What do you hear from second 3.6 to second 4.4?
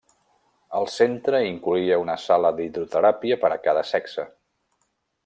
cada sexe.